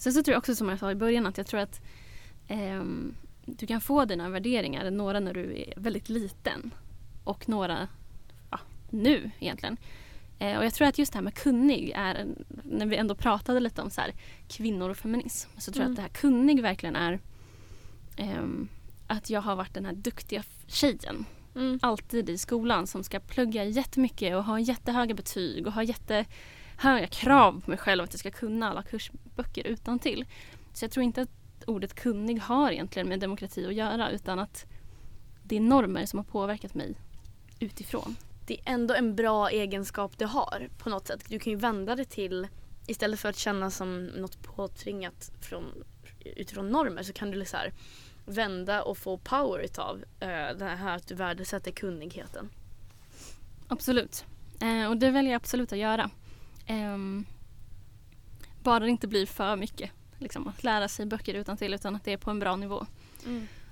Sen 0.00 0.12
så 0.12 0.22
tror 0.22 0.32
jag 0.32 0.38
också 0.38 0.54
som 0.54 0.68
jag 0.68 0.78
sa 0.78 0.90
i 0.90 0.94
början 0.94 1.26
att 1.26 1.38
jag 1.38 1.46
tror 1.46 1.60
att 1.60 1.80
ehm, 2.48 3.14
du 3.46 3.66
kan 3.66 3.80
få 3.80 4.04
dina 4.04 4.28
värderingar, 4.28 4.90
några 4.90 5.20
när 5.20 5.34
du 5.34 5.58
är 5.60 5.74
väldigt 5.76 6.08
liten 6.08 6.70
och 7.24 7.48
några 7.48 7.88
ja, 8.50 8.58
nu 8.90 9.30
egentligen. 9.40 9.76
Eh, 10.38 10.58
och 10.58 10.64
jag 10.64 10.74
tror 10.74 10.88
att 10.88 10.98
just 10.98 11.12
det 11.12 11.16
här 11.16 11.22
med 11.24 11.34
kunnig 11.34 11.92
är, 11.94 12.14
en- 12.14 12.44
när 12.64 12.86
vi 12.86 12.96
ändå 12.96 13.14
pratade 13.14 13.60
lite 13.60 13.82
om 13.82 13.90
så 13.90 14.00
här, 14.00 14.12
kvinnor 14.48 14.90
och 14.90 14.96
feminism, 14.96 15.50
så 15.58 15.72
tror 15.72 15.82
jag 15.82 15.86
Mm. 15.86 15.92
att 15.92 15.96
det 15.96 16.02
här 16.02 16.08
kunnig 16.30 16.62
verkligen 16.62 16.96
är 16.96 17.18
ehm, 18.16 18.68
att 19.06 19.30
jag 19.30 19.40
har 19.40 19.56
varit 19.56 19.74
den 19.74 19.84
här 19.86 19.92
duktiga 19.92 20.42
tjejen 20.66 21.24
Mm. 21.54 21.78
alltid 21.82 22.30
i 22.30 22.38
skolan 22.38 22.86
som 22.86 23.04
ska 23.04 23.20
plugga 23.20 23.64
jättemycket 23.64 24.36
och 24.36 24.44
ha 24.44 24.58
jättehöga 24.60 25.14
betyg 25.14 25.66
och 25.66 25.72
ha 25.72 25.82
jättehöga 26.80 27.06
krav 27.06 27.60
på 27.64 27.70
mig 27.70 27.78
själv 27.78 28.04
att 28.04 28.12
jag 28.12 28.20
ska 28.20 28.30
kunna 28.30 28.70
alla 28.70 28.82
kursböcker 28.82 29.66
utan 29.66 29.98
till. 29.98 30.24
Så 30.72 30.84
jag 30.84 30.92
tror 30.92 31.04
inte 31.04 31.22
att 31.22 31.30
ordet 31.66 31.94
kunnig 31.94 32.40
har 32.40 32.70
egentligen 32.72 33.08
med 33.08 33.20
demokrati 33.20 33.66
att 33.66 33.74
göra 33.74 34.10
utan 34.10 34.38
att 34.38 34.66
det 35.42 35.56
är 35.56 35.60
normer 35.60 36.06
som 36.06 36.18
har 36.18 36.24
påverkat 36.24 36.74
mig 36.74 36.94
utifrån. 37.60 38.16
Det 38.46 38.54
är 38.54 38.72
ändå 38.72 38.94
en 38.94 39.16
bra 39.16 39.50
egenskap 39.50 40.18
du 40.18 40.26
har 40.26 40.68
på 40.78 40.88
något 40.88 41.06
sätt. 41.06 41.24
Du 41.28 41.38
kan 41.38 41.50
ju 41.50 41.58
vända 41.58 41.96
det 41.96 42.04
till, 42.04 42.48
istället 42.86 43.20
för 43.20 43.28
att 43.28 43.36
känna 43.36 43.70
som 43.70 44.06
något 44.06 44.42
påtvingat 44.42 45.32
från, 45.40 45.64
utifrån 46.24 46.68
normer 46.68 47.02
så 47.02 47.12
kan 47.12 47.30
du 47.30 47.44
så 47.44 47.56
här, 47.56 47.72
vända 48.26 48.82
och 48.82 48.98
få 48.98 49.18
power 49.18 49.58
utav 49.64 50.04
eh, 50.20 50.56
det 50.58 50.64
här 50.64 50.96
att 50.96 51.08
du 51.08 51.14
värdesätter 51.14 51.70
kunnigheten. 51.70 52.48
Absolut. 53.68 54.24
Eh, 54.60 54.88
och 54.90 54.96
det 54.96 55.10
väljer 55.10 55.32
jag 55.32 55.36
absolut 55.36 55.72
att 55.72 55.78
göra. 55.78 56.10
Ehm, 56.66 57.26
bara 58.62 58.80
det 58.80 58.90
inte 58.90 59.08
blir 59.08 59.26
för 59.26 59.56
mycket. 59.56 59.90
Liksom, 60.18 60.48
att 60.48 60.64
lära 60.64 60.88
sig 60.88 61.06
böcker 61.06 61.34
utan 61.34 61.56
till 61.56 61.74
utan 61.74 61.96
att 61.96 62.04
det 62.04 62.12
är 62.12 62.16
på 62.16 62.30
en 62.30 62.38
bra 62.38 62.56
nivå. 62.56 62.86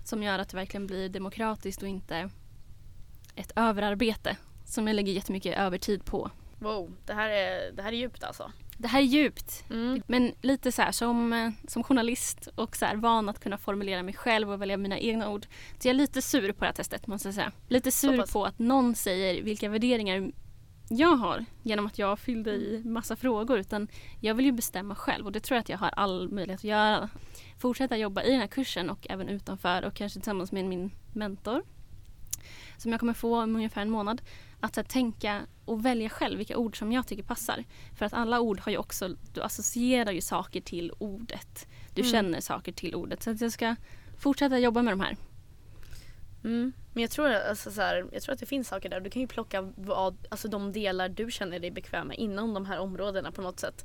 som 0.05 0.23
gör 0.23 0.39
att 0.39 0.49
det 0.49 0.57
verkligen 0.57 0.87
blir 0.87 1.09
demokratiskt 1.09 1.83
och 1.83 1.89
inte 1.89 2.31
ett 3.35 3.53
överarbete 3.57 4.37
som 4.65 4.87
jag 4.87 4.95
lägger 4.95 5.13
jättemycket 5.13 5.59
övertid 5.59 6.05
på. 6.05 6.31
Wow, 6.59 6.93
det 7.07 7.13
här 7.13 7.29
är, 7.29 7.73
det 7.73 7.83
här 7.83 7.93
är 7.93 7.97
djupt 7.97 8.25
alltså. 8.25 8.53
Det 8.77 8.89
här 8.89 9.01
är 9.01 9.05
djupt. 9.05 9.65
Mm. 9.71 10.03
Men 10.07 10.33
lite 10.43 10.73
så 10.73 10.83
här 10.83 10.93
som, 10.93 11.33
eh, 11.33 11.51
som 11.69 11.83
journalist 11.85 12.49
och 12.55 12.77
så 12.77 12.85
här 12.85 12.97
van 12.97 13.29
att 13.29 13.41
kunna 13.41 13.59
formulera 13.59 14.03
mig 14.03 14.15
själv 14.15 14.51
och 14.51 14.63
välja 14.63 14.77
mina 14.77 14.99
egna 14.99 15.31
ord. 15.31 15.47
Så 15.79 15.89
jag 15.89 15.95
är 15.95 15.99
lite 15.99 16.23
sur 16.23 16.53
på 16.53 16.61
det 16.61 16.67
här 16.67 16.73
testet 16.73 17.07
måste 17.07 17.29
jag 17.29 17.35
säga. 17.35 17.53
Lite 17.69 17.91
sur 17.91 18.33
på 18.33 18.45
att 18.45 18.59
någon 18.59 18.95
säger 18.95 19.43
vilka 19.43 19.69
värderingar 19.69 20.31
jag 20.89 21.17
har 21.17 21.45
genom 21.63 21.87
att 21.87 21.99
jag 21.99 22.19
fyllde 22.19 22.51
i 22.51 22.83
massa 22.85 23.17
frågor. 23.17 23.59
Utan 23.59 23.89
jag 24.21 24.35
vill 24.35 24.47
ju 24.47 24.53
bestämma 24.53 24.95
själv 24.95 25.27
och 25.27 25.33
det 25.33 25.41
tror 25.41 25.57
jag 25.57 25.61
att 25.61 25.69
jag 25.69 25.79
har 25.79 25.89
all 25.89 26.29
möjlighet 26.29 26.61
att 26.61 26.65
göra. 26.65 27.09
Fortsätta 27.59 27.97
jobba 27.97 28.23
i 28.23 28.31
den 28.31 28.41
här 28.41 28.47
kursen 28.47 28.91
och 28.91 29.07
även 29.11 29.29
utanför 29.29 29.85
och 29.85 29.95
kanske 29.95 30.21
tillsammans 30.21 30.53
med 30.53 30.65
min 30.65 30.91
mentor 31.13 31.63
som 32.77 32.91
jag 32.91 33.01
kommer 33.01 33.13
få 33.15 33.43
om 33.43 33.57
ungefär 33.57 33.83
en 33.83 33.91
månad. 33.91 34.23
Att 34.61 34.77
här, 34.77 34.83
tänka 34.83 35.43
och 35.65 35.85
välja 35.85 36.09
själv 36.09 36.39
vilka 36.39 36.57
ord 36.57 36.79
som 36.79 36.93
jag 36.93 37.07
tycker 37.07 37.23
passar. 37.23 37.65
För 37.99 38.07
att 38.07 38.13
alla 38.13 38.41
ord 38.41 38.61
har 38.61 38.73
ju 38.73 38.79
också, 38.79 39.09
du 39.35 39.43
associerar 39.43 40.13
ju 40.13 40.21
saker 40.21 40.61
till 40.61 40.93
ordet. 40.99 41.67
Du 41.95 42.01
Mm. 42.01 42.13
känner 42.13 42.41
saker 42.41 42.73
till 42.73 42.95
ordet. 42.95 43.23
Så 43.23 43.31
att 43.31 43.41
jag 43.41 43.53
ska 43.53 43.77
fortsätta 44.19 44.59
jobba 44.59 44.83
med 44.83 44.93
de 44.93 45.01
här. 45.01 45.17
Mm. 46.45 46.73
Men 46.93 47.03
jag 47.03 47.11
tror, 47.11 47.29
alltså, 47.29 47.71
så 47.71 47.81
här, 47.81 48.07
jag 48.13 48.23
tror 48.23 48.33
att 48.33 48.41
det 48.41 48.47
finns 48.47 48.69
saker 48.69 48.89
där. 48.89 49.01
Du 49.01 49.11
kan 49.11 49.23
ju 49.23 49.29
plocka 49.29 49.73
vad, 49.77 50.17
alltså, 50.29 50.49
de 50.49 50.73
delar 50.73 51.09
du 51.09 51.31
känner 51.31 51.59
dig 51.59 51.71
bekväm 51.71 52.09
med 52.09 52.19
inom 52.19 52.55
de 52.55 52.67
här 52.67 52.79
områdena 52.79 53.33
på 53.33 53.43
något 53.43 53.61
sätt. 53.61 53.85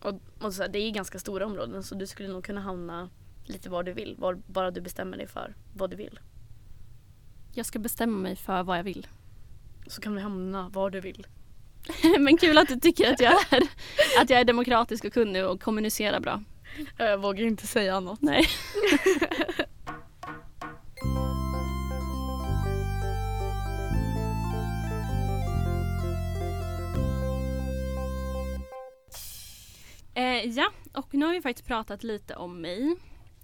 Och, 0.00 0.20
och 0.40 0.54
så 0.54 0.62
här, 0.62 0.68
det 0.68 0.78
är 0.78 0.90
ganska 0.90 1.18
stora 1.18 1.46
områden 1.46 1.82
så 1.82 1.94
du 1.94 2.06
skulle 2.06 2.28
nog 2.28 2.44
kunna 2.44 2.60
hamna 2.60 3.10
lite 3.44 3.70
var 3.70 3.82
du 3.82 3.92
vill. 3.92 4.16
Var, 4.18 4.34
bara 4.34 4.70
du 4.70 4.80
bestämmer 4.80 5.16
dig 5.16 5.26
för 5.26 5.54
vad 5.74 5.90
du 5.90 5.96
vill. 5.96 6.20
Jag 7.52 7.66
ska 7.66 7.78
bestämma 7.78 8.18
mig 8.18 8.36
för 8.36 8.62
vad 8.62 8.78
jag 8.78 8.84
vill. 8.84 9.06
Så 9.86 10.00
kan 10.00 10.14
du 10.14 10.20
hamna 10.20 10.68
var 10.68 10.90
du 10.90 11.00
vill. 11.00 11.26
Men 12.18 12.36
kul 12.36 12.58
att 12.58 12.68
du 12.68 12.80
tycker 12.80 13.12
att 13.12 13.20
jag, 13.20 13.32
är, 13.32 13.62
att 14.22 14.30
jag 14.30 14.40
är 14.40 14.44
demokratisk 14.44 15.04
och 15.04 15.12
kunnig 15.12 15.44
och 15.44 15.62
kommunicerar 15.62 16.20
bra. 16.20 16.42
Jag 16.96 17.18
vågar 17.18 17.44
inte 17.44 17.66
säga 17.66 17.94
annat. 17.94 18.22
Nej. 18.22 18.46
ja, 30.46 30.72
och 30.92 31.14
nu 31.14 31.26
har 31.26 31.32
vi 31.32 31.42
faktiskt 31.42 31.68
pratat 31.68 32.02
lite 32.02 32.36
om 32.36 32.60
mig, 32.60 32.96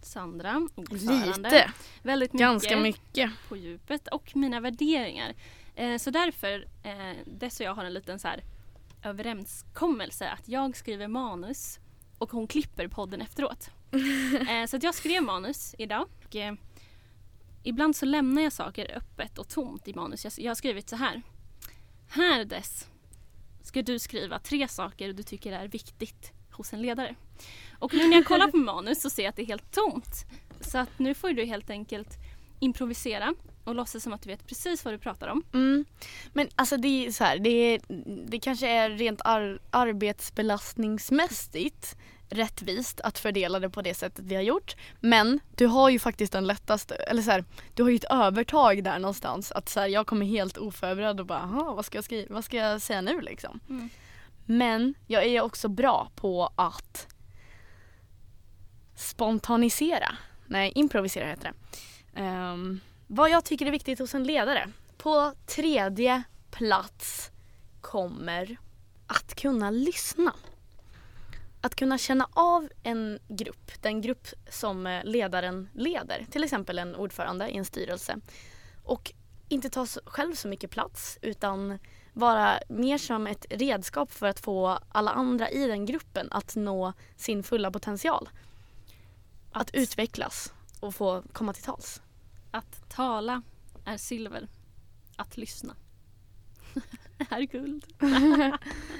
Sandra, 0.02 0.68
ordförande. 0.74 1.50
Lite. 1.50 1.72
Väldigt 2.02 2.32
mycket 2.32 2.46
Ganska 2.46 2.76
mycket. 2.76 3.30
på 3.48 3.56
djupet 3.56 4.08
och 4.08 4.36
mina 4.36 4.60
värderingar. 4.60 5.34
Eh, 5.74 5.98
så 5.98 6.10
därför, 6.10 6.66
eh, 6.82 7.16
Dess 7.26 7.60
och 7.60 7.66
jag 7.66 7.74
har 7.74 7.84
en 7.84 7.94
liten 7.94 8.18
så 8.18 8.28
här 8.28 8.42
överenskommelse 9.04 10.28
att 10.28 10.48
jag 10.48 10.76
skriver 10.76 11.08
manus 11.08 11.78
och 12.18 12.30
hon 12.32 12.46
klipper 12.46 12.88
podden 12.88 13.20
efteråt. 13.20 13.70
eh, 14.48 14.66
så 14.68 14.76
att 14.76 14.82
jag 14.82 14.94
skrev 14.94 15.22
manus 15.22 15.74
idag. 15.78 16.08
Och, 16.24 16.36
eh, 16.36 16.54
ibland 17.62 17.96
så 17.96 18.06
lämnar 18.06 18.42
jag 18.42 18.52
saker 18.52 18.96
öppet 18.96 19.38
och 19.38 19.48
tomt 19.48 19.88
i 19.88 19.94
manus. 19.94 20.24
Jag, 20.24 20.32
jag 20.36 20.50
har 20.50 20.54
skrivit 20.54 20.88
så 20.88 20.96
här. 20.96 21.22
Här 22.08 22.44
Dess 22.44 22.88
ska 23.62 23.82
du 23.82 23.98
skriva 23.98 24.38
tre 24.38 24.68
saker 24.68 25.12
du 25.12 25.22
tycker 25.22 25.52
är 25.52 25.68
viktigt 25.68 26.32
hos 26.52 26.72
en 26.72 26.82
ledare. 26.82 27.14
Och 27.78 27.94
nu 27.94 28.08
när 28.08 28.16
jag 28.16 28.26
kollar 28.26 28.48
på 28.48 28.56
manus 28.56 29.02
så 29.02 29.10
ser 29.10 29.22
jag 29.22 29.30
att 29.30 29.36
det 29.36 29.42
är 29.42 29.46
helt 29.46 29.72
tomt. 29.72 30.24
Så 30.60 30.78
att 30.78 30.98
nu 30.98 31.14
får 31.14 31.28
du 31.32 31.44
helt 31.44 31.70
enkelt 31.70 32.08
improvisera 32.60 33.34
och 33.64 33.74
låtsas 33.74 34.02
som 34.02 34.12
att 34.12 34.22
du 34.22 34.28
vet 34.28 34.46
precis 34.46 34.84
vad 34.84 34.94
du 34.94 34.98
pratar 34.98 35.28
om. 35.28 35.42
Mm. 35.54 35.84
Men 36.32 36.48
alltså 36.54 36.76
det 36.76 37.06
är 37.06 37.10
så 37.12 37.24
här, 37.24 37.38
det, 37.38 37.50
är, 37.50 37.80
det 38.28 38.38
kanske 38.38 38.68
är 38.68 38.90
rent 38.90 39.20
ar- 39.24 39.58
arbetsbelastningsmässigt 39.70 41.96
rättvist 42.30 43.00
att 43.00 43.18
fördela 43.18 43.58
det 43.60 43.70
på 43.70 43.82
det 43.82 43.94
sättet 43.94 44.24
vi 44.24 44.34
har 44.34 44.42
gjort. 44.42 44.76
Men 45.00 45.40
du 45.56 45.66
har 45.66 45.90
ju 45.90 45.98
faktiskt 45.98 46.32
den 46.32 46.46
lättaste, 46.46 46.94
eller 46.94 47.22
så 47.22 47.30
här, 47.30 47.44
du 47.74 47.82
har 47.82 47.90
ju 47.90 47.96
ett 47.96 48.04
övertag 48.10 48.84
där 48.84 48.98
någonstans. 48.98 49.52
Att 49.52 49.68
så 49.68 49.80
här, 49.80 49.86
jag 49.88 50.06
kommer 50.06 50.26
helt 50.26 50.58
oförberedd 50.58 51.20
och 51.20 51.26
bara, 51.26 51.38
"Aha, 51.38 51.74
vad 51.74 51.84
ska 51.84 51.98
jag 51.98 52.04
skriva, 52.04 52.34
vad 52.34 52.44
ska 52.44 52.56
jag 52.56 52.82
säga 52.82 53.00
nu 53.00 53.20
liksom? 53.20 53.60
Mm. 53.68 53.88
Men 54.52 54.94
jag 55.06 55.24
är 55.26 55.40
också 55.40 55.68
bra 55.68 56.10
på 56.14 56.52
att 56.54 57.06
spontanisera. 58.94 60.16
Nej, 60.46 60.72
improvisera 60.74 61.26
heter 61.26 61.52
det. 62.12 62.22
Um, 62.22 62.80
vad 63.06 63.30
jag 63.30 63.44
tycker 63.44 63.66
är 63.66 63.70
viktigt 63.70 63.98
hos 63.98 64.14
en 64.14 64.24
ledare. 64.24 64.68
På 64.98 65.32
tredje 65.46 66.22
plats 66.50 67.30
kommer 67.80 68.56
att 69.06 69.34
kunna 69.34 69.70
lyssna. 69.70 70.34
Att 71.60 71.74
kunna 71.74 71.98
känna 71.98 72.28
av 72.32 72.68
en 72.82 73.18
grupp, 73.28 73.72
den 73.80 74.00
grupp 74.00 74.26
som 74.50 74.86
eh, 74.86 75.04
ledaren 75.04 75.68
leder. 75.72 76.26
Till 76.30 76.44
exempel 76.44 76.78
en 76.78 76.94
ordförande 76.94 77.48
i 77.48 77.56
en 77.56 77.64
styrelse. 77.64 78.16
Och 78.84 79.12
inte 79.48 79.70
ta 79.70 79.86
själv 80.04 80.34
så 80.34 80.48
mycket 80.48 80.70
plats 80.70 81.18
utan 81.22 81.78
vara 82.12 82.60
mer 82.68 82.98
som 82.98 83.26
ett 83.26 83.46
redskap 83.50 84.12
för 84.12 84.26
att 84.26 84.40
få 84.40 84.78
alla 84.88 85.10
andra 85.10 85.50
i 85.50 85.66
den 85.66 85.86
gruppen 85.86 86.28
att 86.30 86.56
nå 86.56 86.92
sin 87.16 87.42
fulla 87.42 87.70
potential. 87.70 88.28
Att, 89.52 89.62
Att- 89.62 89.74
utvecklas 89.74 90.52
och 90.80 90.94
få 90.94 91.22
komma 91.32 91.52
till 91.52 91.64
tals. 91.64 92.02
Att 92.50 92.90
tala 92.90 93.42
är 93.84 93.96
silver. 93.96 94.48
Att 95.16 95.36
lyssna 95.36 95.76
är 97.30 97.40
guld. 97.40 97.84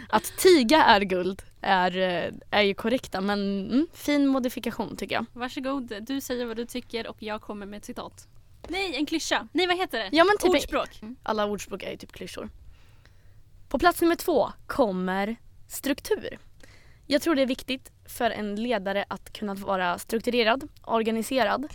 Att 0.08 0.24
tiga 0.38 0.84
är 0.84 1.00
guld 1.00 1.42
är, 1.60 1.96
eh, 1.98 2.32
är 2.50 2.62
ju 2.62 2.74
korrekta 2.74 3.20
men 3.20 3.66
mm, 3.70 3.86
fin 3.92 4.26
modifikation 4.26 4.96
tycker 4.96 5.14
jag. 5.14 5.26
Varsågod, 5.32 5.92
du 6.00 6.20
säger 6.20 6.46
vad 6.46 6.56
du 6.56 6.66
tycker 6.66 7.06
och 7.06 7.22
jag 7.22 7.40
kommer 7.42 7.66
med 7.66 7.76
ett 7.78 7.84
citat. 7.84 8.28
Nej, 8.68 8.96
en 8.96 9.06
klyscha. 9.06 9.48
Nej, 9.52 9.66
vad 9.66 9.76
heter 9.76 9.98
det? 9.98 10.08
Ja 10.12 10.24
men 10.24 10.38
typ 10.38 10.50
Ordspråk. 10.50 11.00
alla 11.22 11.46
ordspråk 11.46 11.82
är 11.82 11.90
ju 11.90 11.96
typ 11.96 12.12
klyschor. 12.12 12.48
På 13.72 13.78
plats 13.78 14.00
nummer 14.00 14.16
två 14.16 14.52
kommer 14.66 15.36
struktur. 15.68 16.38
Jag 17.06 17.22
tror 17.22 17.34
det 17.34 17.42
är 17.42 17.46
viktigt 17.46 17.92
för 18.04 18.30
en 18.30 18.54
ledare 18.54 19.04
att 19.08 19.32
kunna 19.32 19.54
vara 19.54 19.98
strukturerad, 19.98 20.68
organiserad. 20.82 21.66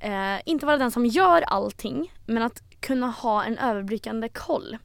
Eh, 0.00 0.40
inte 0.44 0.66
vara 0.66 0.76
den 0.76 0.90
som 0.90 1.06
gör 1.06 1.42
allting 1.42 2.12
men 2.26 2.42
att 2.42 2.62
kunna 2.80 3.06
ha 3.06 3.44
en 3.44 3.58
överblickande 3.58 4.28
koll. 4.28 4.78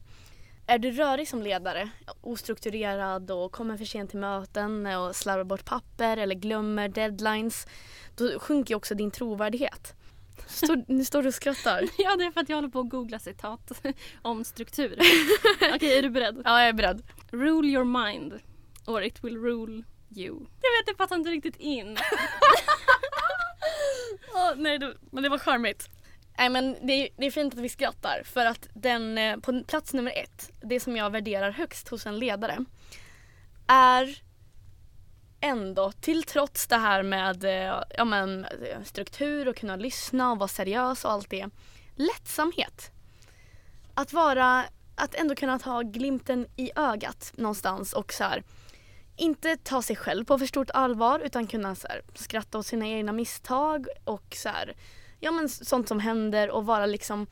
är 0.67 0.77
du 0.77 0.91
rörig 0.91 1.27
som 1.27 1.41
ledare, 1.41 1.89
ostrukturerad 2.21 3.31
och 3.31 3.51
kommer 3.51 3.77
för 3.77 3.85
sent 3.85 4.09
till 4.09 4.19
möten 4.19 4.85
och 4.85 5.15
slarvar 5.15 5.43
bort 5.43 5.65
papper 5.65 6.17
eller 6.17 6.35
glömmer 6.35 6.89
deadlines, 6.89 7.67
då 8.15 8.39
sjunker 8.39 8.75
också 8.75 8.95
din 8.95 9.11
trovärdighet. 9.11 9.95
Står, 10.47 10.83
nu 10.87 11.05
står 11.05 11.27
och 11.27 11.33
skrattar. 11.33 11.89
Ja, 11.97 12.15
det 12.15 12.23
är 12.23 12.31
för 12.31 12.41
att 12.41 12.49
jag 12.49 12.57
håller 12.57 12.69
på 12.69 12.79
att 12.79 12.89
googla 12.89 13.19
citat 13.19 13.71
om 14.21 14.43
struktur. 14.43 14.97
Okej, 15.75 15.97
är 15.97 16.01
du 16.01 16.09
beredd? 16.09 16.41
Ja, 16.45 16.59
jag 16.59 16.69
är 16.69 16.73
beredd. 16.73 17.03
Rule 17.31 17.67
your 17.67 18.05
mind 18.05 18.39
or 18.85 19.03
it 19.03 19.23
will 19.23 19.37
rule 19.37 19.83
you. 20.15 20.35
Jag 20.35 20.71
vet, 20.79 20.85
det 20.85 20.93
passar 20.97 21.15
inte 21.15 21.29
riktigt 21.29 21.55
in. 21.57 21.97
Oh, 24.33 24.55
nej, 24.55 24.79
det, 24.79 24.93
men 25.11 25.23
det 25.23 25.29
var 25.29 25.37
charmigt. 25.37 25.89
Nej 26.37 26.49
men 26.49 26.77
det 26.81 26.93
är, 26.93 27.09
det 27.17 27.25
är 27.25 27.31
fint 27.31 27.53
att 27.53 27.59
vi 27.59 27.69
skrattar 27.69 28.21
för 28.25 28.45
att 28.45 28.67
den, 28.73 29.17
eh, 29.17 29.37
på 29.37 29.63
plats 29.67 29.93
nummer 29.93 30.11
ett, 30.15 30.51
det 30.61 30.79
som 30.79 30.97
jag 30.97 31.09
värderar 31.09 31.51
högst 31.51 31.89
hos 31.89 32.05
en 32.05 32.19
ledare 32.19 32.65
är 33.67 34.21
ändå, 35.43 35.91
till 35.91 36.23
trots 36.23 36.67
det 36.67 36.75
här 36.75 37.03
med 37.03 37.43
eh, 37.43 37.83
ja, 37.97 38.05
men, 38.05 38.45
eh, 38.45 38.83
struktur 38.83 39.47
och 39.47 39.55
kunna 39.55 39.75
lyssna 39.75 40.31
och 40.31 40.37
vara 40.37 40.47
seriös 40.47 41.05
och 41.05 41.11
allt 41.11 41.29
det, 41.29 41.49
lättsamhet. 41.95 42.91
Att 43.93 44.13
vara, 44.13 44.65
att 44.95 45.15
ändå 45.15 45.35
kunna 45.35 45.59
ta 45.59 45.81
glimten 45.81 46.47
i 46.55 46.71
ögat 46.75 47.31
någonstans 47.35 47.93
och 47.93 48.13
så 48.13 48.23
här, 48.23 48.43
inte 49.15 49.57
ta 49.57 49.81
sig 49.81 49.95
själv 49.95 50.25
på 50.25 50.39
för 50.39 50.45
stort 50.45 50.69
allvar 50.69 51.19
utan 51.19 51.47
kunna 51.47 51.75
så 51.75 51.87
här, 51.87 52.01
skratta 52.15 52.57
åt 52.57 52.65
sina 52.65 52.87
egna 52.87 53.11
misstag 53.11 53.87
och 54.03 54.35
så 54.35 54.49
här, 54.49 54.75
ja, 55.19 55.31
men 55.31 55.49
sånt 55.49 55.87
som 55.87 55.99
händer 55.99 56.49
och 56.49 56.65
vara 56.65 56.85
liksom 56.85 57.27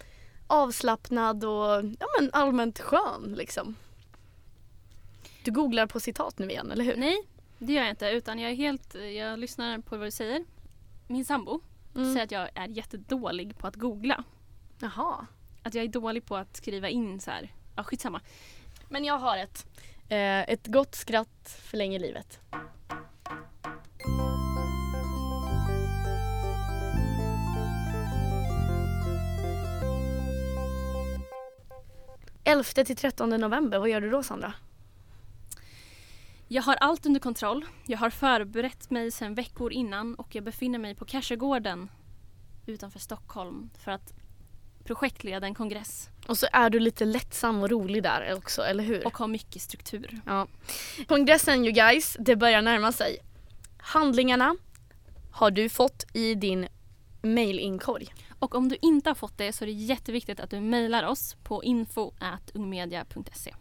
avslappnad 0.48 1.46
och 1.46 1.84
ja, 2.00 2.08
men 2.20 2.30
allmänt 2.34 2.80
skön. 2.80 3.34
Liksom. 3.38 3.76
Du 5.44 5.52
googlar 5.52 5.88
på 5.88 6.00
citat 6.00 6.40
nu 6.40 6.50
igen, 6.50 6.72
eller 6.72 6.84
hur? 6.84 6.96
Nej, 6.96 7.18
det 7.66 7.74
gör 7.74 7.82
jag 7.82 7.90
inte 7.90 8.10
utan 8.10 8.40
jag 8.40 8.52
är 8.52 8.56
helt, 8.56 8.96
jag 8.96 9.40
lyssnar 9.40 9.80
på 9.80 9.98
vad 9.98 10.08
du 10.08 10.12
säger. 10.12 10.46
Min 11.08 11.26
sambo 11.26 11.62
Mm. 11.96 12.14
säger 12.14 12.24
att 12.26 12.32
jag 12.32 12.50
är 12.56 12.68
jättedålig 12.68 13.58
på 13.58 13.68
att 13.68 13.76
googla. 13.76 14.24
Jaha. 14.80 15.26
Att 15.64 15.74
jag 15.74 15.84
är 15.84 15.88
dålig 15.90 16.26
på 16.26 16.36
att 16.36 16.56
skriva 16.58 16.90
in 16.90 17.20
så 17.20 17.32
här. 17.32 17.54
Ja, 17.76 17.84
skitsamma. 17.84 18.22
Men 18.90 19.06
jag 19.06 19.18
har 19.18 19.38
ett. 19.38 19.66
Eh, 20.10 20.40
ett 20.50 20.68
gott 20.68 20.96
skratt 20.96 21.58
förlänger 21.62 22.00
livet. 22.00 22.40
Elfte 32.44 32.86
till 32.86 32.96
13 32.96 33.30
november, 33.30 33.80
vad 33.80 33.90
gör 33.90 34.02
du 34.02 34.10
då 34.10 34.24
Sandra? 34.24 34.54
Jag 36.54 36.64
har 36.64 36.76
allt 36.76 37.06
under 37.06 37.20
kontroll. 37.20 37.66
Jag 37.86 37.98
har 37.98 38.10
förberett 38.10 38.90
mig 38.90 39.12
sedan 39.12 39.36
veckor 39.36 39.72
innan 39.74 40.16
och 40.16 40.36
jag 40.36 40.44
befinner 40.44 40.80
mig 40.80 40.96
på 40.96 41.06
Karsegården 41.06 41.90
utanför 42.66 43.00
Stockholm 43.00 43.70
för 43.84 43.92
att 43.92 44.14
projektleda 44.84 45.48
en 45.48 45.56
kongress 45.56 46.10
Och 46.28 46.38
så 46.38 46.48
är 46.52 46.70
du 46.70 46.80
lite 46.80 47.06
lättsam 47.06 47.64
och 47.64 47.70
rolig 47.70 48.04
där 48.04 48.34
också, 48.38 48.62
eller 48.62 48.84
hur? 48.84 49.06
och 49.06 49.18
har 49.18 49.28
mycket 49.28 49.62
struktur. 49.62 50.22
Ja. 50.26 50.48
Kongressen 51.08 51.66
you 51.66 51.72
guys, 51.72 52.18
det 52.20 52.36
börjar 52.36 52.62
närma 52.62 52.92
sig. 52.92 53.18
Handlingarna 53.78 54.56
har 55.32 55.52
du 55.52 55.70
fått 55.70 56.06
i 56.14 56.36
din 56.36 56.68
mailinkorg. 57.22 58.14
Och 58.40 58.56
om 58.56 58.70
du 58.70 58.78
inte 58.82 59.10
har 59.10 59.16
fått 59.16 59.38
det 59.38 59.54
så 59.54 59.64
är 59.64 59.68
det 59.68 59.74
jätteviktigt 59.74 60.40
att 60.40 60.50
du 60.50 60.62
mejlar 60.62 61.04
oss 61.04 61.36
på 61.44 61.64
info.ungmedia.se. 61.64 63.54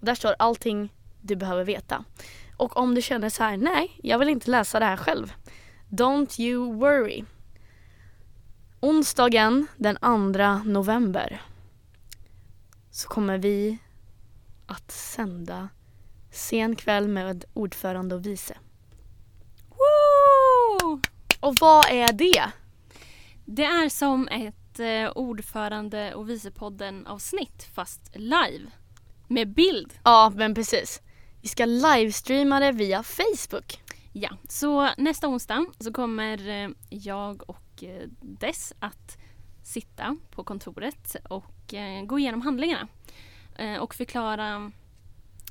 Där 0.00 0.14
står 0.14 0.34
allting 0.38 0.90
du 1.24 1.36
behöver 1.36 1.64
veta. 1.64 2.04
Och 2.56 2.76
om 2.76 2.94
du 2.94 3.02
känner 3.02 3.28
så 3.28 3.42
här, 3.42 3.56
nej, 3.56 3.98
jag 4.02 4.18
vill 4.18 4.28
inte 4.28 4.50
läsa 4.50 4.78
det 4.78 4.84
här 4.84 4.96
själv. 4.96 5.32
Don't 5.88 6.40
you 6.40 6.74
worry. 6.74 7.24
Onsdagen 8.80 9.66
den 9.76 9.96
2 9.96 10.70
november 10.70 11.42
så 12.90 13.08
kommer 13.08 13.38
vi 13.38 13.78
att 14.66 14.90
sända 14.90 15.68
sen 16.30 16.76
kväll 16.76 17.08
med 17.08 17.44
ordförande 17.54 18.14
och 18.14 18.26
vice. 18.26 18.58
Woo! 19.68 21.00
Och 21.40 21.56
vad 21.60 21.86
är 21.90 22.12
det? 22.12 22.52
Det 23.44 23.64
är 23.64 23.88
som 23.88 24.28
ett 24.28 24.80
eh, 24.80 25.10
ordförande 25.14 26.14
och 26.14 26.30
vicepodden 26.30 27.06
avsnitt 27.06 27.68
fast 27.74 28.10
live. 28.14 28.70
Med 29.28 29.54
bild. 29.54 29.92
Ja, 30.04 30.32
men 30.36 30.54
precis. 30.54 31.02
Vi 31.44 31.48
ska 31.48 31.64
livestreama 31.64 32.60
det 32.60 32.72
via 32.72 33.02
Facebook. 33.02 33.80
Ja, 34.12 34.28
så 34.48 34.90
nästa 34.96 35.28
onsdag 35.28 35.66
så 35.80 35.92
kommer 35.92 36.48
eh, 36.48 36.70
jag 36.90 37.50
och 37.50 37.84
eh, 37.84 38.08
Dess 38.20 38.72
att 38.78 39.18
sitta 39.62 40.16
på 40.30 40.44
kontoret 40.44 41.16
och 41.28 41.74
eh, 41.74 42.04
gå 42.04 42.18
igenom 42.18 42.40
handlingarna. 42.40 42.88
Och 43.80 43.94
förklara 43.94 44.72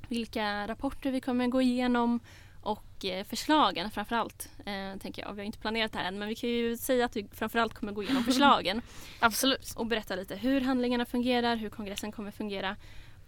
vilka 0.08 0.68
rapporter 0.68 1.12
vi 1.12 1.22
kommer 1.22 1.48
gå 1.48 1.62
igenom 1.62 2.20
och 2.62 3.06
förslagen 3.26 3.92
framförallt. 3.92 4.50
Eh, 4.66 5.00
tänker 5.00 5.22
jag. 5.22 5.34
Vi 5.34 5.42
har 5.42 5.46
inte 5.46 5.60
planerat 5.60 5.92
det 5.92 5.98
här 5.98 6.06
än 6.06 6.20
men 6.20 6.28
vi 6.28 6.36
kan 6.36 6.50
ju 6.50 6.78
säga 6.78 7.06
att 7.06 7.16
vi 7.16 7.28
framförallt 7.32 7.74
kommer 7.74 7.92
gå 7.92 8.04
igenom 8.04 8.24
förslagen 8.26 8.82
Absolut. 9.20 9.74
och 9.76 9.86
berätta 9.86 10.16
lite 10.16 10.36
hur 10.36 10.62
handlingarna 10.62 11.06
fungerar, 11.06 11.56
hur 11.56 11.70
kongressen 11.70 12.12
kommer 12.12 12.32
fungera. 12.32 12.76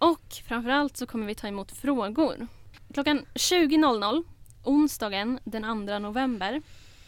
Och 0.05 0.33
framförallt 0.47 0.97
så 0.97 1.05
kommer 1.05 1.27
vi 1.27 1.35
ta 1.35 1.47
emot 1.47 1.71
frågor. 1.71 2.47
Klockan 2.93 3.25
20.00 3.33 4.23
onsdagen 4.63 5.39
den 5.43 5.87
2 5.87 5.99
november 5.99 6.61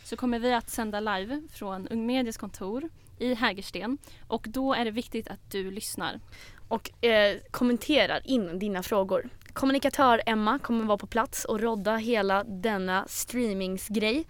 så 0.03 0.17
kommer 0.17 0.39
vi 0.39 0.53
att 0.53 0.69
sända 0.69 0.99
live 0.99 1.41
från 1.51 1.87
Ung 1.87 2.05
Medias 2.05 2.37
kontor 2.37 2.89
i 3.19 3.33
Hägersten 3.33 3.97
och 4.27 4.45
då 4.49 4.73
är 4.73 4.85
det 4.85 4.91
viktigt 4.91 5.27
att 5.27 5.51
du 5.51 5.71
lyssnar. 5.71 6.19
och 6.67 7.05
eh, 7.05 7.37
kommenterar 7.51 8.21
in 8.23 8.59
dina 8.59 8.83
frågor. 8.83 9.29
Kommunikatör 9.53 10.21
Emma 10.25 10.59
kommer 10.59 10.85
vara 10.85 10.97
på 10.97 11.07
plats 11.07 11.45
och 11.45 11.59
rodda 11.59 11.95
hela 11.95 12.43
denna 12.43 13.05
streamingsgrej. 13.07 14.27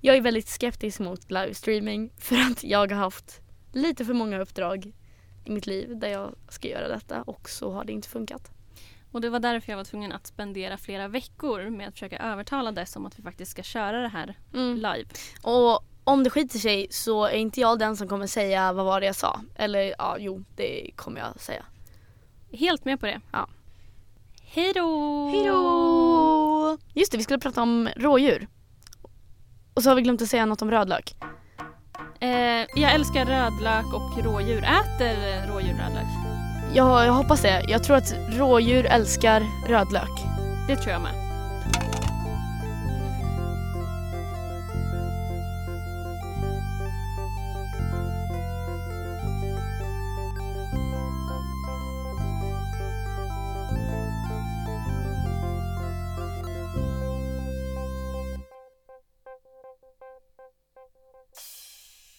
Jag 0.00 0.16
är 0.16 0.20
väldigt 0.20 0.48
skeptisk 0.48 1.00
mot 1.00 1.30
livestreaming 1.30 2.10
för 2.18 2.36
att 2.36 2.64
jag 2.64 2.92
har 2.92 2.98
haft 2.98 3.40
lite 3.72 4.04
för 4.04 4.14
många 4.14 4.40
uppdrag 4.40 4.92
i 5.46 5.50
mitt 5.50 5.66
liv 5.66 5.98
där 5.98 6.08
jag 6.08 6.34
ska 6.48 6.68
göra 6.68 6.88
detta 6.88 7.22
och 7.22 7.48
så 7.50 7.72
har 7.72 7.84
det 7.84 7.92
inte 7.92 8.08
funkat. 8.08 8.50
Och 9.12 9.20
det 9.20 9.28
var 9.30 9.38
därför 9.40 9.72
jag 9.72 9.76
var 9.76 9.84
tvungen 9.84 10.12
att 10.12 10.26
spendera 10.26 10.76
flera 10.76 11.08
veckor 11.08 11.70
med 11.70 11.88
att 11.88 11.94
försöka 11.94 12.18
övertala 12.18 12.72
dess 12.72 12.96
om 12.96 13.06
att 13.06 13.18
vi 13.18 13.22
faktiskt 13.22 13.50
ska 13.50 13.62
köra 13.62 14.00
det 14.02 14.08
här 14.08 14.34
Mm. 14.54 14.76
live. 14.76 15.04
Och 15.42 15.84
om 16.04 16.22
det 16.24 16.30
skiter 16.30 16.58
sig 16.58 16.86
så 16.90 17.24
är 17.24 17.36
inte 17.36 17.60
jag 17.60 17.78
den 17.78 17.96
som 17.96 18.08
kommer 18.08 18.26
säga 18.26 18.72
vad 18.72 18.86
var 18.86 19.00
det 19.00 19.06
jag 19.06 19.16
sa. 19.16 19.40
Eller 19.54 19.94
ja, 19.98 20.16
jo, 20.18 20.44
det 20.56 20.90
kommer 20.96 21.20
jag 21.20 21.40
säga. 21.40 21.64
Helt 22.52 22.84
med 22.84 23.00
på 23.00 23.06
det. 23.06 23.20
Ja. 23.32 23.48
Hej 24.42 24.72
då! 24.74 25.28
Hejdå! 25.28 26.78
Just 26.94 27.12
det, 27.12 27.18
vi 27.18 27.24
skulle 27.24 27.38
prata 27.38 27.62
om 27.62 27.88
rådjur. 27.96 28.48
Och 29.74 29.82
så 29.82 29.90
har 29.90 29.94
vi 29.96 30.02
glömt 30.02 30.22
att 30.22 30.28
säga 30.28 30.46
något 30.46 30.62
om 30.62 30.70
rödlök. 30.70 31.14
Eh, 32.20 32.66
jag 32.74 32.94
älskar 32.94 33.26
rödlök 33.26 33.94
och 33.94 34.24
rådjur. 34.24 34.58
Äter 34.58 35.46
rådjur 35.52 35.74
rödlök? 35.74 36.06
Ja, 36.74 37.04
jag 37.04 37.12
hoppas 37.12 37.42
det. 37.42 37.64
Jag 37.68 37.84
tror 37.84 37.96
att 37.96 38.14
rådjur 38.38 38.86
älskar 38.86 39.42
rödlök. 39.68 40.10
Det 40.68 40.76
tror 40.76 40.92
jag 40.92 41.02
med. 41.02 41.25